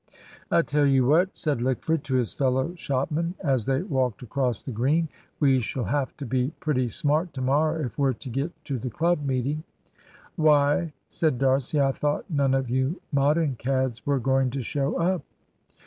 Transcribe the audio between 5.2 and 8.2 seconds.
"we shall have to be pretty smart to morrow if we're